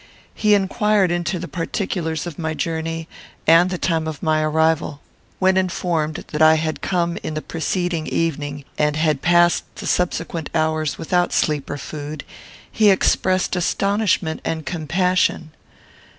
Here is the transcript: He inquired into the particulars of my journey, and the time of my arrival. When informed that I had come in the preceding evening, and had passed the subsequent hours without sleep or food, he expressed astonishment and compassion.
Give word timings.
He 0.33 0.55
inquired 0.55 1.11
into 1.11 1.37
the 1.37 1.47
particulars 1.47 2.25
of 2.25 2.39
my 2.39 2.55
journey, 2.55 3.07
and 3.45 3.69
the 3.69 3.77
time 3.77 4.07
of 4.07 4.23
my 4.23 4.41
arrival. 4.41 4.99
When 5.37 5.57
informed 5.57 6.25
that 6.29 6.41
I 6.41 6.55
had 6.55 6.81
come 6.81 7.19
in 7.21 7.35
the 7.35 7.41
preceding 7.43 8.07
evening, 8.07 8.65
and 8.79 8.95
had 8.95 9.21
passed 9.21 9.63
the 9.75 9.85
subsequent 9.85 10.49
hours 10.55 10.97
without 10.97 11.31
sleep 11.31 11.69
or 11.69 11.77
food, 11.77 12.23
he 12.71 12.89
expressed 12.89 13.55
astonishment 13.55 14.41
and 14.43 14.65
compassion. 14.65 15.51